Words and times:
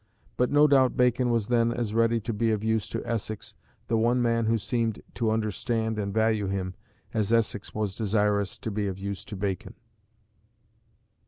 But 0.35 0.49
no 0.49 0.65
doubt 0.65 0.97
Bacon 0.97 1.29
was 1.29 1.47
then 1.47 1.71
as 1.71 1.93
ready 1.93 2.19
to 2.21 2.33
be 2.33 2.49
of 2.49 2.63
use 2.63 2.89
to 2.89 3.05
Essex, 3.05 3.53
the 3.87 3.97
one 3.97 4.19
man 4.19 4.45
who 4.47 4.57
seemed 4.57 4.99
to 5.13 5.29
understand 5.29 5.99
and 5.99 6.11
value 6.11 6.47
him, 6.47 6.73
as 7.13 7.31
Essex 7.31 7.75
was 7.75 7.93
desirous 7.93 8.57
to 8.57 8.71
be 8.71 8.87
of 8.87 8.97
use 8.97 9.23
to 9.25 9.35
Bacon. 9.35 9.75